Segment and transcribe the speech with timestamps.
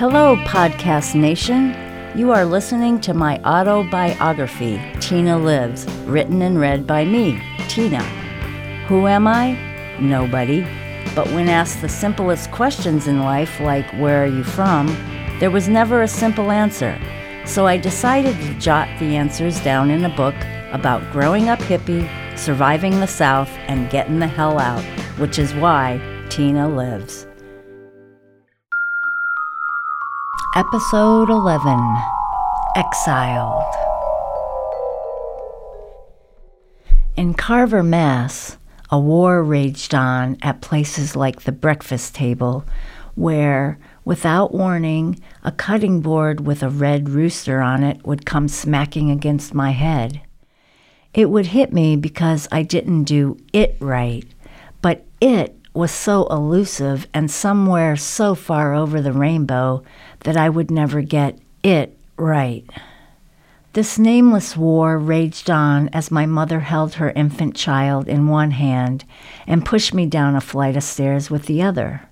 [0.00, 1.76] Hello, Podcast Nation.
[2.16, 7.38] You are listening to my autobiography, Tina Lives, written and read by me,
[7.68, 8.02] Tina.
[8.88, 9.58] Who am I?
[10.00, 10.62] Nobody.
[11.14, 14.86] But when asked the simplest questions in life, like where are you from,
[15.38, 16.98] there was never a simple answer.
[17.44, 20.36] So I decided to jot the answers down in a book
[20.72, 24.82] about growing up hippie, surviving the South, and getting the hell out,
[25.18, 27.26] which is why Tina lives.
[30.56, 31.78] Episode 11
[32.74, 33.72] Exiled.
[37.16, 38.56] In Carver, Mass.,
[38.90, 42.64] a war raged on at places like the breakfast table,
[43.14, 49.08] where, without warning, a cutting board with a red rooster on it would come smacking
[49.08, 50.20] against my head.
[51.14, 54.24] It would hit me because I didn't do it right,
[54.82, 59.82] but it was so elusive and somewhere so far over the rainbow
[60.20, 62.68] that I would never get it right.
[63.72, 69.04] This nameless war raged on as my mother held her infant child in one hand
[69.46, 72.08] and pushed me down a flight of stairs with the other.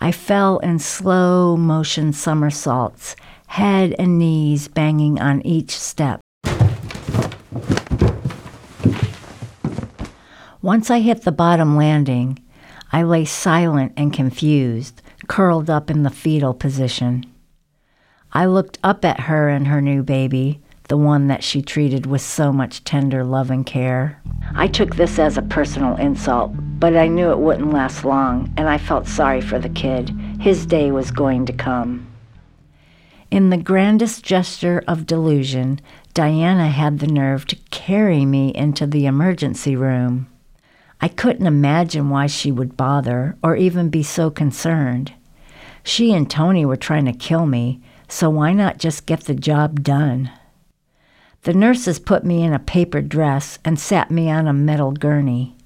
[0.00, 3.16] I fell in slow motion somersaults,
[3.48, 6.20] head and knees banging on each step.
[10.62, 12.38] Once I hit the bottom landing,
[12.92, 17.24] I lay silent and confused, curled up in the fetal position.
[18.34, 22.20] I looked up at her and her new baby, the one that she treated with
[22.20, 24.20] so much tender love and care.
[24.54, 28.68] I took this as a personal insult, but I knew it wouldn't last long, and
[28.68, 30.10] I felt sorry for the kid.
[30.40, 32.06] His day was going to come.
[33.30, 35.80] In the grandest gesture of delusion,
[36.12, 40.26] Diana had the nerve to carry me into the emergency room.
[41.00, 45.14] I couldn't imagine why she would bother or even be so concerned.
[45.82, 49.82] She and Tony were trying to kill me, so why not just get the job
[49.82, 50.30] done?
[51.42, 55.56] The nurses put me in a paper dress and sat me on a metal gurney.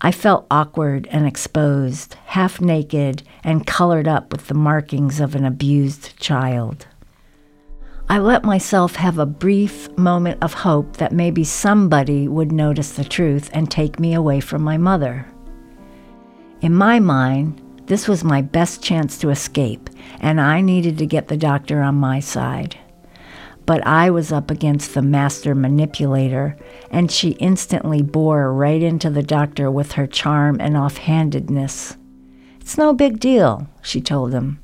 [0.00, 5.44] I felt awkward and exposed, half naked, and colored up with the markings of an
[5.44, 6.86] abused child.
[8.12, 13.04] I let myself have a brief moment of hope that maybe somebody would notice the
[13.04, 15.26] truth and take me away from my mother.
[16.60, 19.88] In my mind, this was my best chance to escape,
[20.20, 22.76] and I needed to get the doctor on my side.
[23.64, 26.58] But I was up against the master manipulator,
[26.90, 31.96] and she instantly bore right into the doctor with her charm and offhandedness.
[32.60, 34.58] It's no big deal, she told him.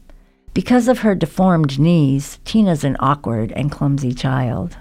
[0.59, 4.77] Because of her deformed knees, Tina's an awkward and clumsy child.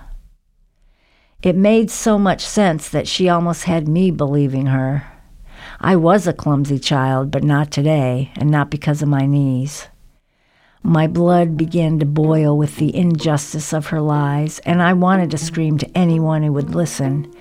[1.43, 5.05] It made so much sense that she almost had me believing her.
[5.79, 9.85] I was a clumsy child, but not today, and not because of my knees.
[10.81, 15.37] My blood began to boil with the injustice of her lies, and I wanted to
[15.37, 17.31] scream to anyone who would listen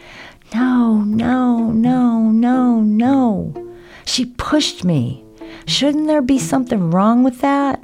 [0.54, 3.72] No, no, no, no, no.
[4.04, 5.24] She pushed me.
[5.66, 7.82] Shouldn't there be something wrong with that?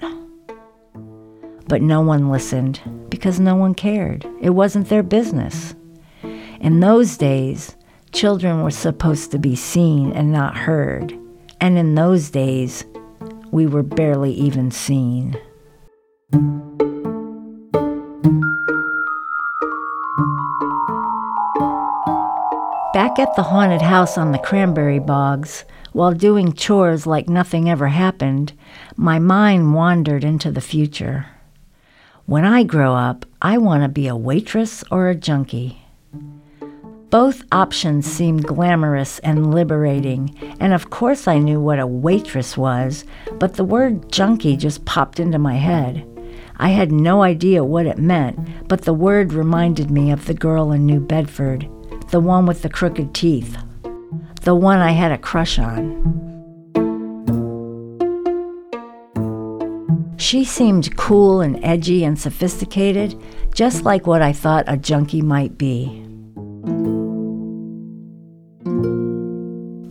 [1.73, 4.27] But no one listened because no one cared.
[4.43, 5.75] It wasn't their business.
[6.61, 7.77] In those days,
[8.13, 11.19] children were supposed to be seen and not heard.
[11.63, 12.85] And in those days,
[13.53, 15.31] we were barely even seen.
[22.93, 27.89] Back at the haunted house on the cranberry bogs, while doing chores like nothing ever
[27.89, 28.53] happened,
[28.95, 31.29] my mind wandered into the future.
[32.27, 35.83] When I grow up, I want to be a waitress or a junkie.
[37.11, 43.05] Both options seemed glamorous and liberating, and of course I knew what a waitress was,
[43.41, 46.07] but the word junkie just popped into my head.
[46.59, 50.71] I had no idea what it meant, but the word reminded me of the girl
[50.71, 51.69] in New Bedford,
[52.11, 53.59] the one with the crooked teeth,
[54.43, 56.32] the one I had a crush on.
[60.33, 65.59] She seemed cool and edgy and sophisticated, just like what I thought a junkie might
[65.59, 66.03] be.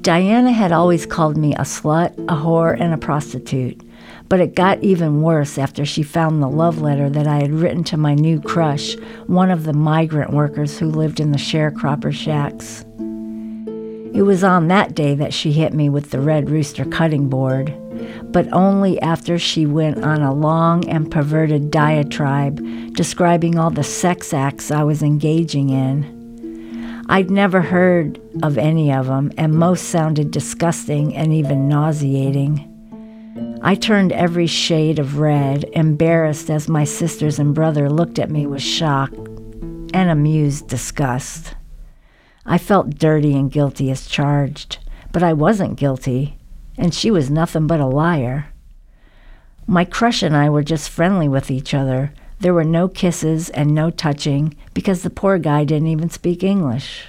[0.02, 3.84] Diana had always called me a slut, a whore, and a prostitute,
[4.30, 7.84] but it got even worse after she found the love letter that I had written
[7.84, 8.96] to my new crush,
[9.28, 12.84] one of the migrant workers who lived in the sharecropper shacks.
[14.13, 17.75] It was on that day that she hit me with the red rooster cutting board
[18.31, 22.62] but only after she went on a long and perverted diatribe
[22.94, 27.04] describing all the sex acts I was engaging in.
[27.10, 32.68] I'd never heard of any of them, and most sounded disgusting and even nauseating.
[33.62, 38.46] I turned every shade of red, embarrassed as my sisters and brother looked at me
[38.46, 41.56] with shock and amused disgust.
[42.46, 44.80] I felt dirty and guilty as charged,
[45.12, 46.38] but I wasn't guilty,
[46.78, 48.48] and she was nothing but a liar.
[49.68, 52.14] My crush and I were just friendly with each other.
[52.40, 57.06] There were no kisses and no touching because the poor guy didn't even speak English.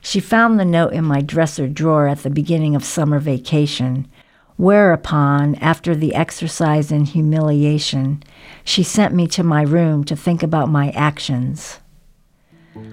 [0.00, 4.08] She found the note in my dresser drawer at the beginning of summer vacation
[4.56, 8.22] Whereupon, after the exercise in humiliation,
[8.64, 11.78] she sent me to my room to think about my actions.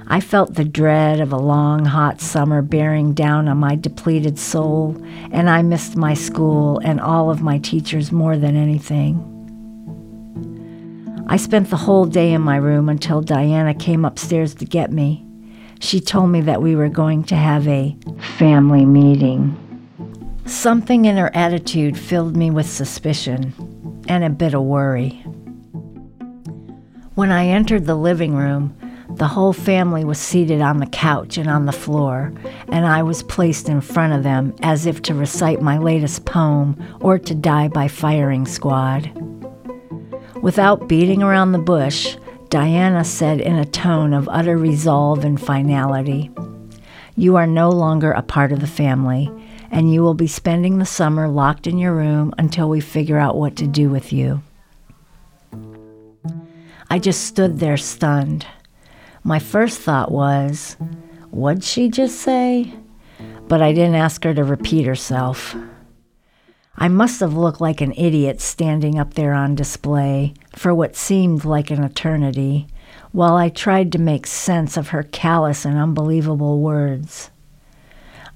[0.07, 4.95] I felt the dread of a long, hot summer bearing down on my depleted soul,
[5.31, 9.30] and I missed my school and all of my teachers more than anything.
[11.27, 15.25] I spent the whole day in my room until Diana came upstairs to get me.
[15.80, 17.97] She told me that we were going to have a
[18.38, 19.57] family meeting.
[20.45, 25.24] Something in her attitude filled me with suspicion and a bit of worry.
[27.15, 28.75] When I entered the living room,
[29.09, 32.33] the whole family was seated on the couch and on the floor,
[32.69, 36.81] and I was placed in front of them as if to recite my latest poem
[37.01, 39.11] or to die by firing squad.
[40.41, 42.17] Without beating around the bush,
[42.50, 46.31] Diana said in a tone of utter resolve and finality,
[47.15, 49.31] You are no longer a part of the family,
[49.71, 53.38] and you will be spending the summer locked in your room until we figure out
[53.38, 54.41] what to do with you.
[56.89, 58.45] I just stood there stunned.
[59.24, 60.75] My first thought was,
[61.31, 62.74] What'd she just say?
[63.48, 65.56] But I didn't ask her to repeat herself.
[66.75, 71.46] I must have looked like an idiot standing up there on display for what seemed
[71.46, 72.68] like an eternity,
[73.14, 77.30] while I tried to make sense of her callous and unbelievable words.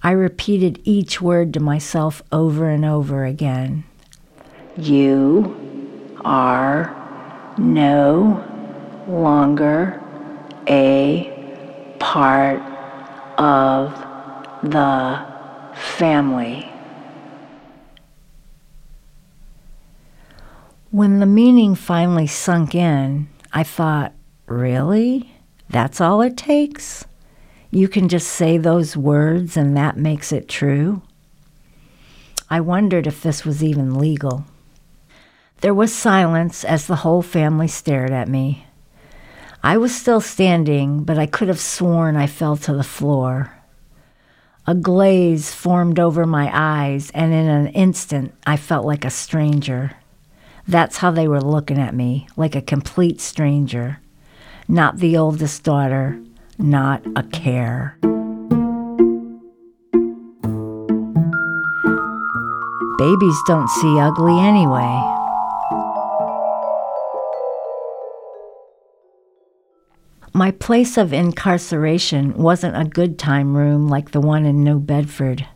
[0.04, 3.84] I repeated each word to myself over and over again.
[4.78, 6.96] You are
[7.58, 8.44] no
[9.08, 10.02] longer
[10.68, 12.62] a part
[13.40, 13.92] of
[14.64, 15.26] the
[15.76, 16.72] family.
[20.92, 24.14] When the meaning finally sunk in, I thought,
[24.46, 25.32] really?
[25.70, 27.06] That's all it takes?
[27.72, 31.02] you can just say those words and that makes it true?
[32.50, 34.46] I wondered if this was even legal.
[35.62, 38.67] There was silence as the whole family stared at me.
[39.64, 43.54] I was still standing, but I could have sworn I fell to the floor.
[44.66, 49.92] A glaze formed over my eyes, and in an instant I felt like a stranger.
[50.68, 54.00] That's how they were looking at me, like a complete stranger.
[54.68, 56.20] Not the oldest daughter,
[56.58, 57.98] not a care.
[62.98, 65.17] Babies don't see ugly anyway.
[70.38, 75.48] My place of incarceration wasn't a good time room like the one in New Bedford.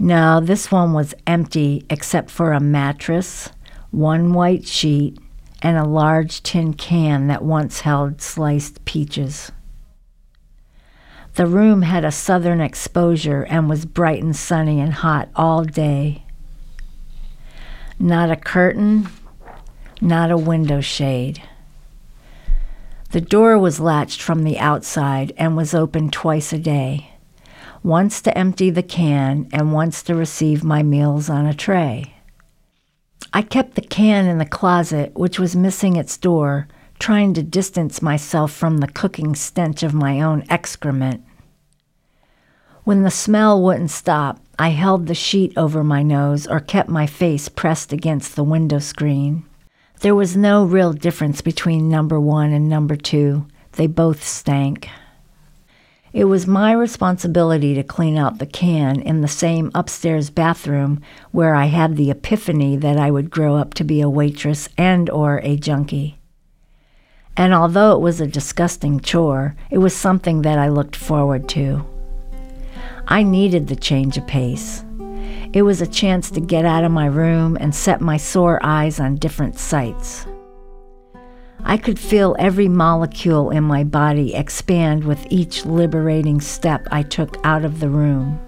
[0.00, 3.48] No, this one was empty except for a mattress,
[3.92, 5.20] one white sheet,
[5.62, 9.52] and a large tin can that once held sliced peaches.
[11.34, 16.24] The room had a southern exposure and was bright and sunny and hot all day.
[18.00, 19.06] Not a curtain,
[20.00, 21.40] not a window shade.
[23.12, 27.10] The door was latched from the outside and was opened twice a day
[27.82, 32.14] once to empty the can and once to receive my meals on a tray.
[33.32, 38.02] I kept the can in the closet, which was missing its door, trying to distance
[38.02, 41.24] myself from the cooking stench of my own excrement.
[42.84, 47.06] When the smell wouldn't stop, I held the sheet over my nose or kept my
[47.06, 49.44] face pressed against the window screen.
[50.00, 53.46] There was no real difference between number one and number two.
[53.72, 54.88] They both stank.
[56.14, 61.02] It was my responsibility to clean out the can in the same upstairs bathroom
[61.32, 65.10] where I had the epiphany that I would grow up to be a waitress and
[65.10, 66.18] or a junkie.
[67.36, 71.84] And although it was a disgusting chore, it was something that I looked forward to.
[73.06, 74.82] I needed the change of pace.
[75.52, 79.00] It was a chance to get out of my room and set my sore eyes
[79.00, 80.26] on different sights.
[81.64, 87.36] I could feel every molecule in my body expand with each liberating step I took
[87.44, 88.40] out of the room.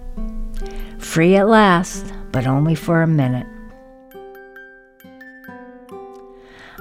[0.99, 3.47] Free at last, but only for a minute.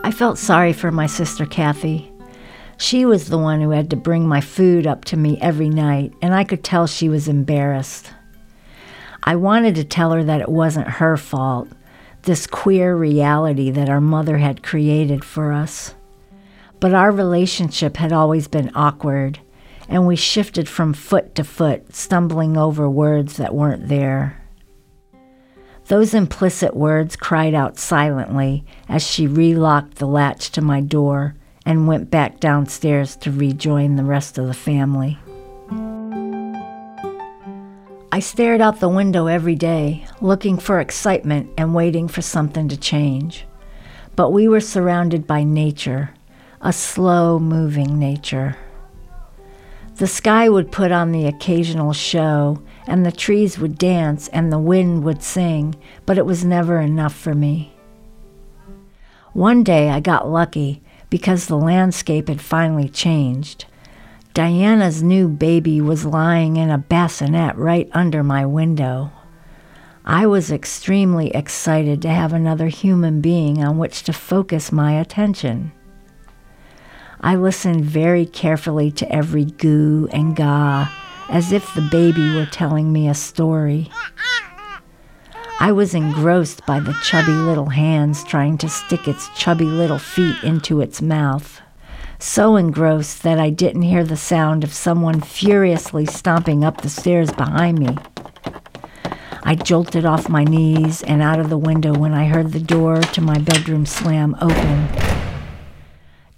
[0.04, 2.12] I felt sorry for my sister Kathy.
[2.78, 6.14] She was the one who had to bring my food up to me every night,
[6.22, 8.10] and I could tell she was embarrassed.
[9.24, 11.68] I wanted to tell her that it wasn't her fault,
[12.24, 15.94] this queer reality that our mother had created for us.
[16.80, 19.40] But our relationship had always been awkward,
[19.88, 24.42] and we shifted from foot to foot, stumbling over words that weren't there.
[25.88, 31.36] Those implicit words cried out silently as she relocked the latch to my door
[31.66, 35.20] and went back downstairs to rejoin the rest of the family.
[38.14, 42.76] I stared out the window every day, looking for excitement and waiting for something to
[42.76, 43.46] change.
[44.18, 46.14] But we were surrounded by nature,
[46.60, 48.58] a slow moving nature.
[49.96, 54.60] The sky would put on the occasional show, and the trees would dance, and the
[54.60, 55.76] wind would sing,
[56.06, 57.74] but it was never enough for me.
[59.32, 63.68] One day I got lucky because the landscape had finally changed.
[64.34, 69.12] Diana's new baby was lying in a bassinet right under my window.
[70.06, 75.74] I was extremely excited to have another human being on which to focus my attention.
[77.20, 80.88] I listened very carefully to every goo and ga,
[81.28, 83.92] as if the baby were telling me a story.
[85.60, 90.42] I was engrossed by the chubby little hands trying to stick its chubby little feet
[90.42, 91.62] into its mouth
[92.22, 97.32] so engrossed that I didn't hear the sound of someone furiously stomping up the stairs
[97.32, 97.98] behind me.
[99.44, 103.02] I jolted off my knees and out of the window when I heard the door
[103.02, 104.88] to my bedroom slam open.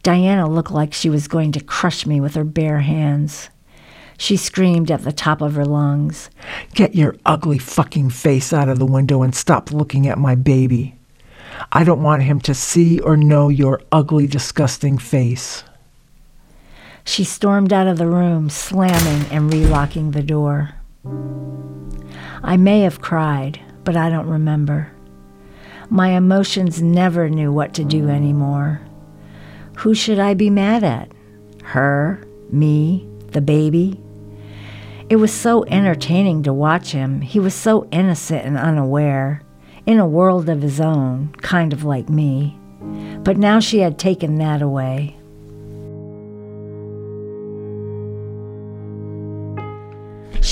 [0.04, 3.50] Diana looked like she was going to crush me with her bare hands.
[4.18, 6.30] She screamed at the top of her lungs.
[6.74, 10.96] Get your ugly fucking face out of the window and stop looking at my baby.
[11.74, 15.64] I don't want him to see or know your ugly, disgusting face.
[17.06, 20.72] She stormed out of the room, slamming and relocking the door.
[22.42, 24.92] I may have cried, but I don't remember.
[25.90, 28.82] My emotions never knew what to do anymore.
[29.78, 31.12] Who should I be mad at?
[31.64, 32.24] Her?
[32.52, 33.08] Me?
[33.32, 34.00] The baby?
[35.10, 37.22] It was so entertaining to watch him.
[37.22, 39.42] He was so innocent and unaware,
[39.86, 42.58] in a world of his own, kind of like me.
[43.24, 45.18] But now she had taken that away.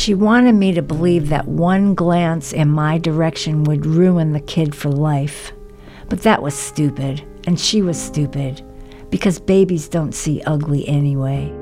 [0.02, 4.74] She wanted me to believe that one glance in my direction would ruin the kid
[4.74, 5.54] for life.
[6.10, 8.64] But that was stupid, and she was stupid,
[9.12, 11.54] because babies don't see ugly anyway.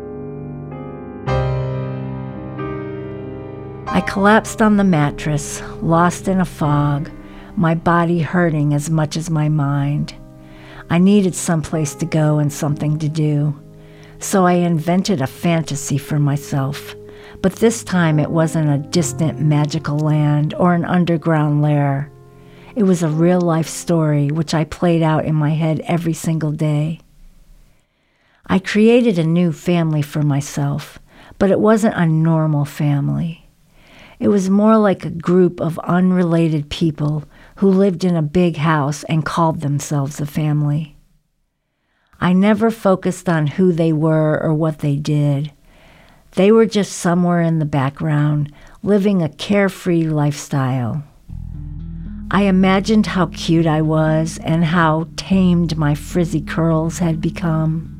[3.87, 7.11] I collapsed on the mattress, lost in a fog,
[7.57, 10.15] my body hurting as much as my mind.
[10.89, 13.59] I needed someplace to go and something to do,
[14.19, 16.95] so I invented a fantasy for myself
[17.41, 22.11] but this time it wasn't a distant magical land or an underground lair.
[22.75, 26.51] It was a real life story which I played out in my head every single
[26.51, 26.99] day.
[28.45, 30.99] I created a new family for myself,
[31.37, 33.47] but it wasn't a normal family.
[34.19, 37.23] It was more like a group of unrelated people
[37.57, 40.97] who lived in a big house and called themselves a family.
[42.19, 45.53] I never focused on who they were or what they did.
[46.33, 51.03] They were just somewhere in the background, living a carefree lifestyle.
[52.31, 57.95] I imagined how cute I was and how tamed my frizzy curls had become.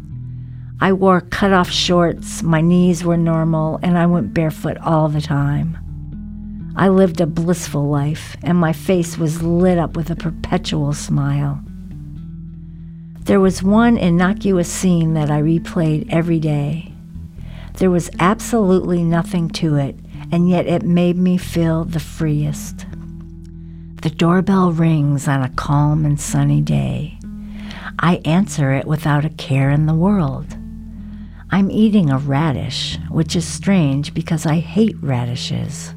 [0.79, 5.19] I wore cut off shorts, my knees were normal, and I went barefoot all the
[5.19, 5.77] time.
[6.75, 11.59] I lived a blissful life, and my face was lit up with a perpetual smile.
[13.21, 16.88] There was one innocuous scene that I replayed every day.
[17.79, 19.98] There was absolutely nothing to it,
[20.33, 22.86] and yet it made me feel the freest.
[24.01, 27.17] The doorbell rings on a calm and sunny day.
[27.98, 30.57] I answer it without a care in the world.
[31.51, 35.93] I'm eating a radish, which is strange because I hate radishes.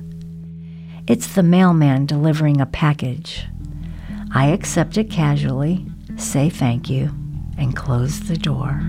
[1.09, 3.47] It's the mailman delivering a package.
[4.33, 5.85] I accept it casually,
[6.17, 7.11] say thank you,
[7.59, 8.81] and close the door.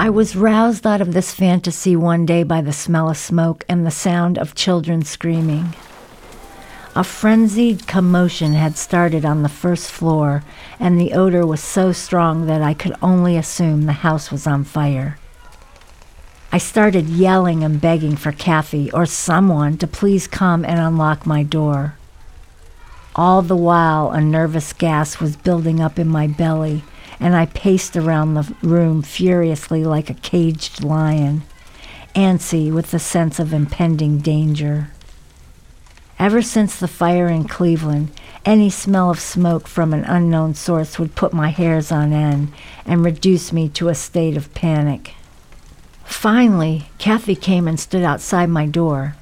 [0.00, 3.84] I was roused out of this fantasy one day by the smell of smoke and
[3.84, 5.74] the sound of children screaming.
[6.94, 10.44] A frenzied commotion had started on the first floor,
[10.78, 14.62] and the odor was so strong that I could only assume the house was on
[14.62, 15.18] fire.
[16.52, 21.42] I started yelling and begging for Kathy or someone to please come and unlock my
[21.42, 21.96] door.
[23.16, 26.84] All the while, a nervous gas was building up in my belly
[27.20, 31.42] and I paced around the room furiously like a caged lion,
[32.14, 34.90] antsy with the sense of impending danger.
[36.18, 38.10] Ever since the fire in Cleveland,
[38.44, 42.52] any smell of smoke from an unknown source would put my hairs on end
[42.84, 45.14] and reduce me to a state of panic.
[46.04, 49.14] Finally, Kathy came and stood outside my door.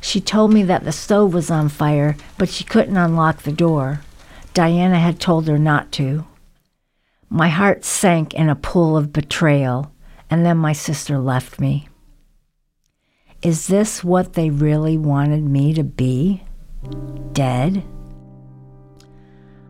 [0.00, 4.02] She told me that the stove was on fire, but she couldn't unlock the door.
[4.54, 6.24] Diana had told her not to.
[7.30, 9.92] My heart sank in a pool of betrayal,
[10.30, 11.88] and then my sister left me.
[13.42, 16.42] Is this what they really wanted me to be?
[17.32, 17.84] Dead?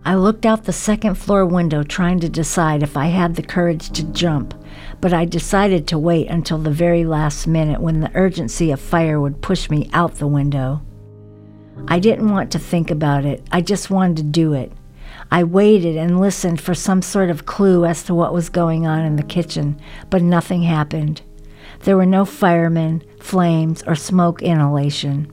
[0.04, 3.90] I looked out the second floor window trying to decide if I had the courage
[3.90, 4.54] to jump,
[5.00, 9.20] but I decided to wait until the very last minute when the urgency of fire
[9.20, 10.80] would push me out the window.
[11.88, 14.72] I didn't want to think about it, I just wanted to do it.
[15.30, 19.04] I waited and listened for some sort of clue as to what was going on
[19.04, 21.22] in the kitchen, but nothing happened.
[21.80, 25.30] There were no firemen, flames, or smoke inhalation,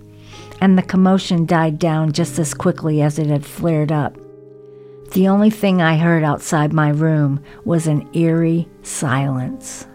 [0.61, 4.17] and the commotion died down just as quickly as it had flared up.
[5.13, 9.87] The only thing I heard outside my room was an eerie silence.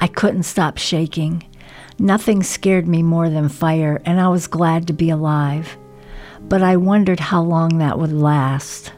[0.00, 1.44] I couldn't stop shaking.
[1.98, 5.76] Nothing scared me more than fire, and I was glad to be alive.
[6.40, 8.92] But I wondered how long that would last.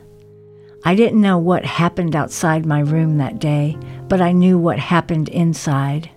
[0.85, 3.79] I didn't know what happened outside my room that day,
[4.09, 6.11] but I knew what happened inside.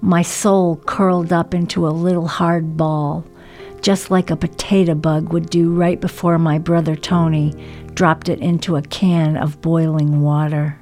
[0.00, 3.26] My soul curled up into a little hard ball,
[3.82, 7.54] just like a potato bug would do right before my brother Tony
[7.92, 10.79] dropped it into a can of boiling water.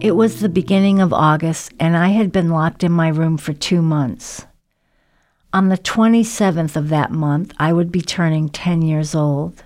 [0.00, 3.52] It was the beginning of August, and I had been locked in my room for
[3.52, 4.46] two months.
[5.52, 9.62] On the 27th of that month, I would be turning 10 years old.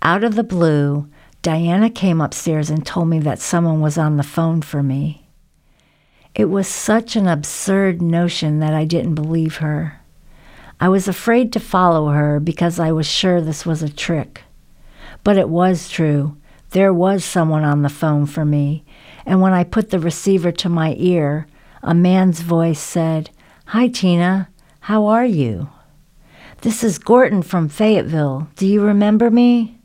[0.00, 1.10] Out of the blue,
[1.42, 5.28] Diana came upstairs and told me that someone was on the phone for me.
[6.34, 10.00] It was such an absurd notion that I didn't believe her.
[10.80, 14.44] I was afraid to follow her because I was sure this was a trick.
[15.24, 16.38] But it was true.
[16.70, 18.84] There was someone on the phone for me,
[19.26, 21.46] and when I put the receiver to my ear,
[21.82, 23.30] a man's voice said,
[23.66, 24.48] Hi, Tina,
[24.80, 25.68] how are you?
[26.62, 28.48] This is Gorton from Fayetteville.
[28.56, 29.80] Do you remember me?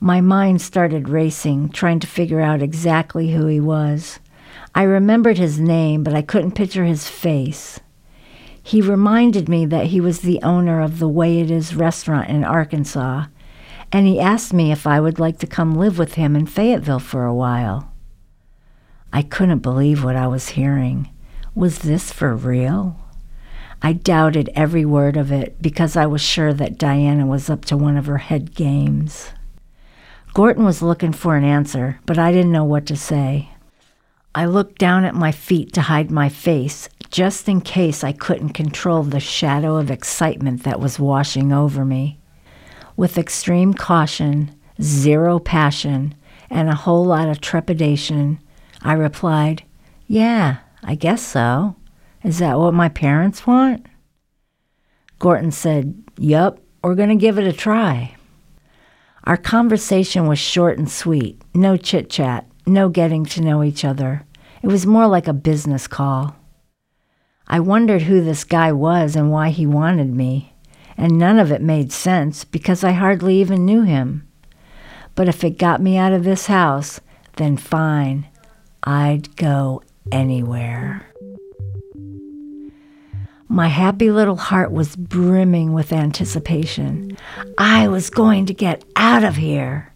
[0.00, 4.18] My mind started racing, trying to figure out exactly who he was.
[4.74, 7.78] I remembered his name, but I couldn't picture his face.
[8.62, 12.44] He reminded me that he was the owner of the Way It Is restaurant in
[12.44, 13.26] Arkansas,
[13.92, 16.98] and he asked me if I would like to come live with him in Fayetteville
[16.98, 17.91] for a while.
[19.12, 21.10] I couldn't believe what I was hearing.
[21.54, 22.98] Was this for real?
[23.82, 27.76] I doubted every word of it because I was sure that Diana was up to
[27.76, 29.30] one of her head games.
[30.34, 33.50] Gorton was looking for an answer, but I didn't know what to say.
[34.34, 38.54] I looked down at my feet to hide my face, just in case I couldn't
[38.54, 42.18] control the shadow of excitement that was washing over me.
[42.96, 46.14] With extreme caution, zero passion,
[46.48, 48.38] and a whole lot of trepidation,
[48.82, 49.64] I replied,
[50.06, 51.76] Yeah, I guess so.
[52.22, 53.86] Is that what my parents want?
[55.18, 58.16] Gorton said, Yup, we're going to give it a try.
[59.24, 64.26] Our conversation was short and sweet, no chit chat, no getting to know each other.
[64.62, 66.36] It was more like a business call.
[67.46, 70.54] I wondered who this guy was and why he wanted me,
[70.96, 74.26] and none of it made sense because I hardly even knew him.
[75.14, 77.00] But if it got me out of this house,
[77.36, 78.26] then fine.
[78.84, 81.06] I'd go anywhere.
[83.48, 87.16] My happy little heart was brimming with anticipation.
[87.58, 89.92] I was going to get out of here,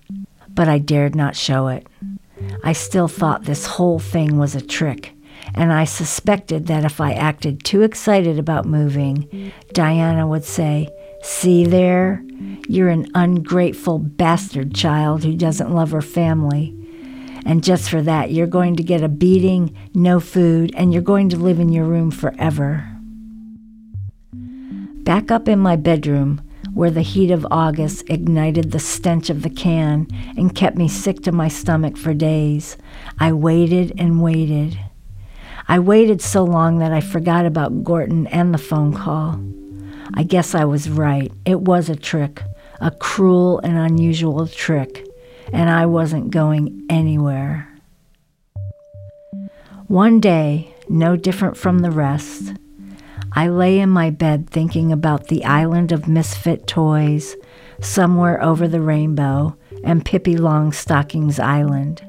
[0.49, 1.87] but I dared not show it.
[2.63, 5.15] I still thought this whole thing was a trick,
[5.55, 10.89] and I suspected that if I acted too excited about moving, Diana would say,
[11.23, 12.23] See there?
[12.69, 16.76] You're an ungrateful bastard child who doesn't love her family.
[17.47, 21.29] And just for that, you're going to get a beating, no food, and you're going
[21.29, 22.91] to live in your room forever.
[24.33, 26.43] Back up in my bedroom,
[26.75, 31.23] where the heat of August ignited the stench of the can and kept me sick
[31.23, 32.77] to my stomach for days,
[33.21, 34.77] I waited and waited.
[35.69, 39.41] I waited so long that I forgot about Gorton and the phone call.
[40.15, 41.31] I guess I was right.
[41.45, 42.43] It was a trick,
[42.81, 45.07] a cruel and unusual trick
[45.53, 47.69] and I wasn't going anywhere.
[49.87, 52.55] One day, no different from the rest,
[53.33, 57.37] I lay in my bed thinking about the island of misfit toys
[57.81, 62.03] somewhere over the rainbow and Pippi Longstocking's island.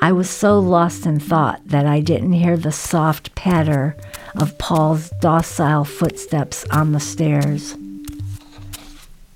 [0.00, 3.96] I was so lost in thought that I didn't hear the soft patter
[4.34, 7.76] of Paul's docile footsteps on the stairs.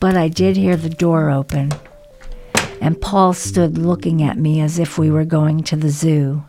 [0.00, 1.72] But I did hear the door open,
[2.80, 6.44] and Paul stood looking at me as if we were going to the zoo.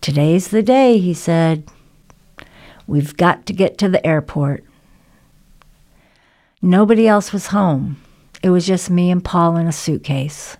[0.00, 1.68] Today's the day, he said.
[2.86, 4.64] We've got to get to the airport.
[6.62, 7.96] Nobody else was home.
[8.42, 10.56] It was just me and Paul in a suitcase.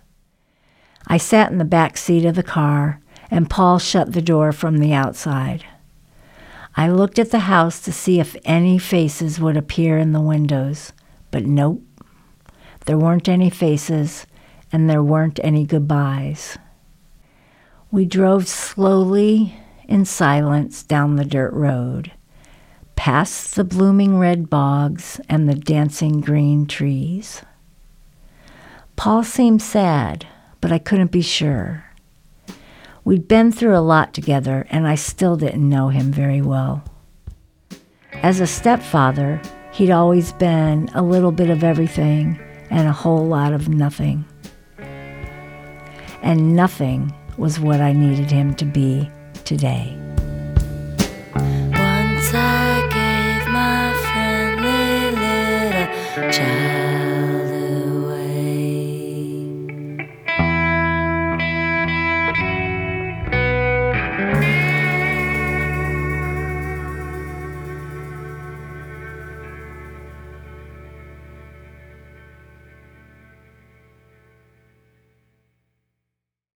[1.06, 3.00] I sat in the back seat of the car,
[3.30, 5.64] and Paul shut the door from the outside.
[6.76, 10.92] I looked at the house to see if any faces would appear in the windows,
[11.30, 11.82] but nope.
[12.84, 14.26] There weren't any faces,
[14.72, 16.58] and there weren't any goodbyes.
[17.90, 19.56] We drove slowly
[19.88, 22.12] in silence down the dirt road,
[22.96, 27.42] past the blooming red bogs and the dancing green trees.
[28.96, 30.26] Paul seemed sad
[30.66, 31.84] but I couldn't be sure.
[33.04, 36.82] We'd been through a lot together, and I still didn't know him very well.
[38.14, 39.40] As a stepfather,
[39.72, 44.24] he'd always been a little bit of everything and a whole lot of nothing.
[46.26, 49.08] And nothing was what I needed him to be
[49.44, 50.05] today.